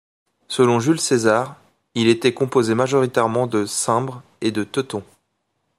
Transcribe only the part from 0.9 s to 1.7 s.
César,